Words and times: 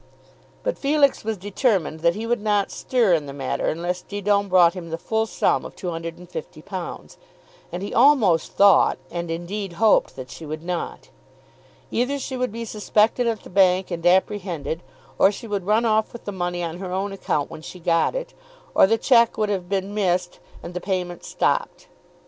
But 0.63 0.79
Felix 0.79 1.23
was 1.23 1.37
determined 1.37 1.99
that 1.99 2.15
he 2.15 2.25
would 2.25 2.41
not 2.41 2.71
stir 2.71 3.13
in 3.13 3.27
the 3.27 3.33
matter 3.33 3.67
unless 3.67 4.01
Didon 4.01 4.49
brought 4.49 4.73
him 4.73 4.89
the 4.89 4.97
full 4.97 5.27
sum 5.27 5.63
of 5.63 5.75
£250; 5.75 7.17
and 7.71 7.83
he 7.83 7.93
almost 7.93 8.53
thought, 8.53 8.97
and 9.11 9.29
indeed 9.29 9.73
hoped, 9.73 10.15
that 10.15 10.31
she 10.31 10.43
would 10.43 10.63
not. 10.63 11.09
Either 11.91 12.17
she 12.17 12.35
would 12.35 12.51
be 12.51 12.65
suspected 12.65 13.27
at 13.27 13.43
the 13.43 13.51
bank 13.51 13.91
and 13.91 14.03
apprehended, 14.03 14.81
or 15.19 15.31
she 15.31 15.45
would 15.45 15.67
run 15.67 15.85
off 15.85 16.13
with 16.13 16.25
the 16.25 16.31
money 16.31 16.63
on 16.63 16.79
her 16.79 16.91
own 16.91 17.11
account 17.11 17.51
when 17.51 17.61
she 17.61 17.79
got 17.79 18.15
it; 18.15 18.33
or 18.73 18.87
the 18.87 18.97
cheque 18.97 19.37
would 19.37 19.49
have 19.49 19.69
been 19.69 19.93
missed 19.93 20.39
and 20.63 20.73
the 20.73 20.81
payment 20.81 21.23
stopped. 21.23 21.85